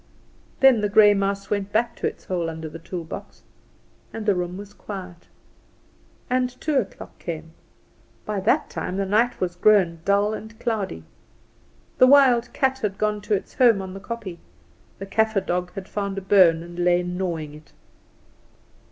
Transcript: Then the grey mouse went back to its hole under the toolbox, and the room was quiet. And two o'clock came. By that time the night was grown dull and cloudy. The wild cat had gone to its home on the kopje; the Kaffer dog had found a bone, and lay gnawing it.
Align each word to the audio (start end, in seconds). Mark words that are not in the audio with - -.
Then 0.61 0.81
the 0.81 0.89
grey 0.89 1.13
mouse 1.13 1.51
went 1.51 1.71
back 1.71 1.95
to 1.97 2.07
its 2.07 2.25
hole 2.25 2.49
under 2.49 2.67
the 2.67 2.79
toolbox, 2.79 3.43
and 4.11 4.25
the 4.25 4.33
room 4.33 4.57
was 4.57 4.73
quiet. 4.73 5.27
And 6.27 6.59
two 6.59 6.77
o'clock 6.77 7.19
came. 7.19 7.51
By 8.25 8.39
that 8.39 8.67
time 8.71 8.97
the 8.97 9.05
night 9.05 9.39
was 9.39 9.55
grown 9.55 9.99
dull 10.03 10.33
and 10.33 10.59
cloudy. 10.59 11.03
The 11.99 12.07
wild 12.07 12.51
cat 12.51 12.79
had 12.79 12.97
gone 12.97 13.21
to 13.21 13.35
its 13.35 13.53
home 13.53 13.79
on 13.79 13.93
the 13.93 13.99
kopje; 13.99 14.39
the 14.97 15.05
Kaffer 15.05 15.39
dog 15.45 15.71
had 15.73 15.87
found 15.87 16.17
a 16.17 16.21
bone, 16.21 16.63
and 16.63 16.79
lay 16.79 17.03
gnawing 17.03 17.53
it. 17.53 17.71